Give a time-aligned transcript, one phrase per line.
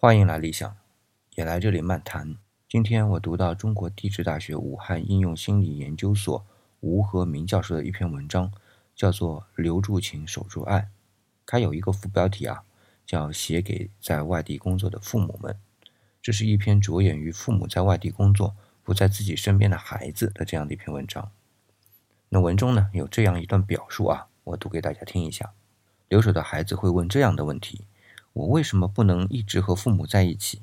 [0.00, 0.76] 欢迎来理想，
[1.34, 2.36] 也来这里漫谈。
[2.68, 6.46] 今天我读到中国地质大学武汉应用心理研究所
[6.78, 8.52] 吴和明教授的一篇文章，
[8.94, 10.78] 叫做《留住情，守住爱》。
[11.44, 12.62] 它有一个副标题啊，
[13.04, 15.58] 叫“写给在外地工作的父母们”。
[16.22, 18.54] 这是一篇着眼于父母在外地工作
[18.84, 21.32] 不在自己身边的孩子的这样的一篇文章。
[22.28, 25.52] 那文中呢有这样一段表述啊，我读给大家听一下。
[26.06, 27.84] 留守的孩子会问这样的问题。
[28.32, 30.62] 我为什么不能一直和父母在一起？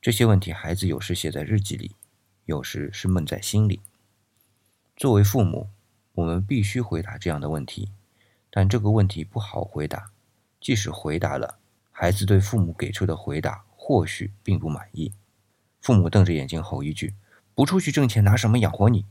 [0.00, 1.96] 这些问题，孩子有时写在日记里，
[2.44, 3.80] 有时是闷在心里。
[4.96, 5.68] 作为父母，
[6.14, 7.90] 我们必须回答这样的问题，
[8.50, 10.10] 但这个问题不好回答。
[10.60, 11.58] 即使回答了，
[11.90, 15.12] 孩子对父母给出的回答或许并不满意。
[15.80, 17.14] 父母瞪着眼睛吼一句
[17.54, 19.06] ：“不出去挣钱，拿什么养活你？”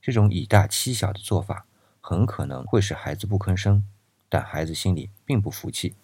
[0.00, 1.66] 这种以大欺小的做法，
[2.00, 3.84] 很可能会使孩子不吭声，
[4.28, 5.94] 但孩子心里并不服气。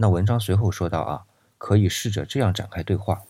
[0.00, 1.26] 那文章随后说道：“啊，
[1.58, 3.24] 可以试着这样展开对话。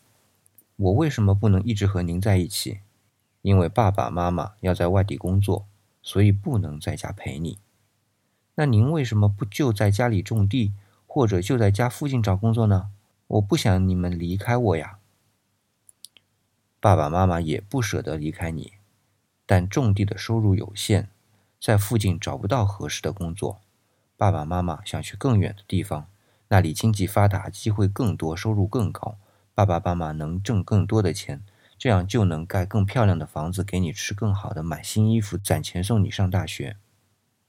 [0.76, 2.80] 我为什么不能一直和您在一起？
[3.40, 5.66] 因为爸爸妈妈要在外地工作，
[6.02, 7.58] 所以不能在家陪你。
[8.56, 10.74] 那您为什么不就在家里种地，
[11.06, 12.90] 或者就在家附近找工作呢？
[13.28, 14.98] 我不想你们离开我呀。
[16.80, 18.74] 爸爸妈妈也不舍得离开你，
[19.46, 21.08] 但种地的收入有限，
[21.58, 23.62] 在附近找不到合适的工作，
[24.18, 26.06] 爸爸妈妈想去更远的地方。”
[26.48, 29.16] 那里经济发达，机会更多，收入更高，
[29.54, 31.42] 爸爸妈妈能挣更多的钱，
[31.76, 36.76] 这样就能盖更漂亮的房子给你，吃更好的，买新衣服，攒钱送你上大学。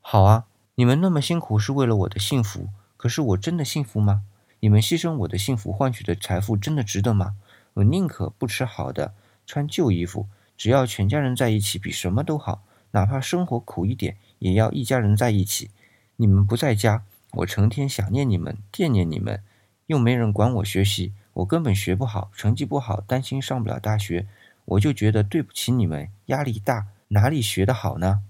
[0.02, 4.24] 好啊，你们那么辛苦是为了我的幸福，可是我真的幸福吗？
[4.60, 7.36] 你们牺牲我的幸福换取的财富真的值得吗？
[7.76, 9.14] 我宁可不吃好的，
[9.46, 15.70] 穿旧衣服，只要全家人在一起比什么都好，哪怕生活苦一点，也要一家人在一起。
[16.18, 17.04] 你们不在家。
[17.34, 19.44] 我成天想念你们，惦念你们，
[19.86, 24.28] 又没人管我学习，我根本学不好，成绩不好，担心上不了大学，
[24.66, 28.24] 我就觉得对不起你们，压力大，哪里学得好呢？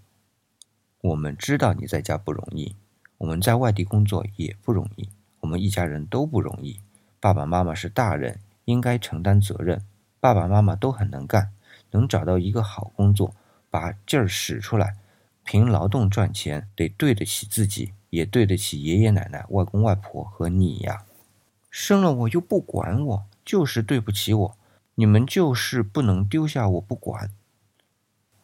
[1.01, 2.75] 我们知道你在家不容易，
[3.19, 6.81] 我们在外地工作也不容易，我们一家人都不容易。
[7.21, 9.81] 爸爸妈妈是大人，应该承担责任。
[10.19, 11.51] 爸爸妈妈都很能干，
[11.91, 13.33] 能找到一个好工作，
[13.69, 14.97] 把劲儿使出来，
[15.45, 17.93] 凭劳动赚钱，得对得起自己。
[18.09, 21.05] 也对得起爷爷奶奶、外公外婆和你呀，
[21.69, 24.57] 生了我又不管我，就是对不起我。
[24.95, 27.31] 你们就是不能丢下我不管。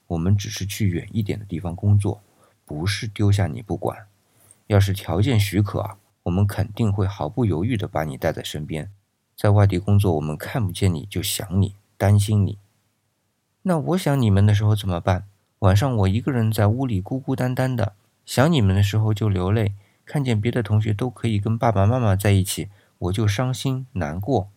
[0.07, 2.21] 我们只是去远一点的地方工作，
[2.63, 4.07] 不是丢下你不管。
[4.67, 8.91] 要是条件许可啊，我们肯定会毫不犹豫地把你带在身边。
[9.35, 12.57] 在外地工作，我们看不见你就想你，担心你。
[13.63, 15.25] 那我想你们的时候怎么办？
[15.59, 17.93] 晚上我一个人在屋里孤孤单单的。
[18.25, 24.49] 想你们的时候就流泪，看见别的同学都可以跟爸爸妈妈在一起，我就伤心难过。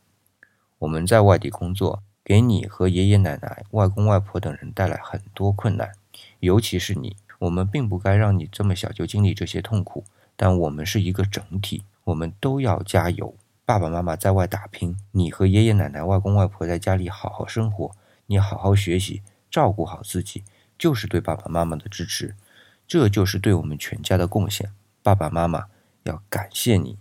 [0.79, 5.93] 我们在外地工作，给你和爷爷奶奶、外公外婆等人带来很多困难，
[6.41, 7.17] 尤其是你。
[7.41, 10.05] 我们并不该让你这么小就经历这些痛苦，
[10.35, 13.37] 但我们是一个整体，我们都要加油。
[13.65, 17.93] 爸爸妈妈在外打拼，你和爷爷奶奶、外公外婆在家里好好生活，
[18.27, 20.43] 你好好学习，照顾好自己，
[20.79, 22.35] 就是对爸爸妈妈的支持。
[22.89, 24.73] 这就是对我们全家的贡献，
[25.03, 25.69] 爸爸妈妈
[26.05, 26.99] 要感谢你。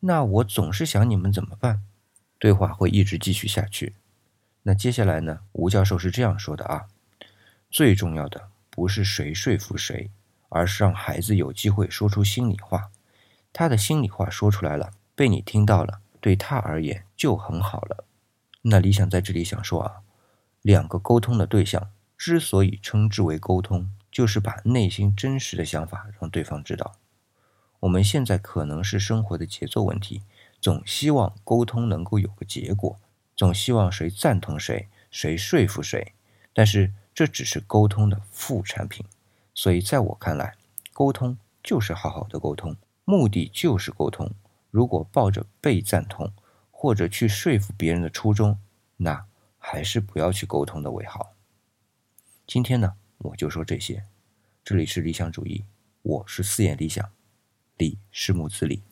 [0.00, 1.82] 那我总是想你们怎么办？
[2.38, 3.96] 对话会一直继续下去。
[4.62, 5.40] 那接下来呢？
[5.52, 6.86] 吴教授是这样说的啊：
[7.70, 10.10] 最重要的不是谁说服谁，
[10.48, 12.90] 而是让孩子有机会说出心里话。
[13.52, 18.04] 他的心里话说出来了，被你听到了，对他而言就很好了。
[18.62, 20.02] 那理想在这里想说啊，
[20.62, 23.90] 两个沟通的对象之所以称之为沟通。
[24.16, 26.94] 就是把内心真实的想法让对方知道。
[27.80, 30.22] 我们现在可能是生活的节奏问题，
[30.58, 32.98] 总希望沟通能够有个结果，
[33.36, 36.14] 总希望谁赞同谁，谁说服谁。
[36.54, 39.04] 但是这只是沟通的副产品。
[39.52, 40.54] 所以在我看来，
[40.94, 44.32] 沟通就是好好的沟通，目的就是沟通。
[44.70, 46.32] 如果抱着被赞同
[46.70, 48.58] 或者去说服别人的初衷，
[48.96, 49.26] 那
[49.58, 51.34] 还是不要去沟通的为好。
[52.46, 52.94] 今天呢？
[53.26, 54.04] 我就说这些，
[54.64, 55.64] 这里是理想主义，
[56.02, 57.10] 我是四眼理想，
[57.76, 58.82] 理是木子李。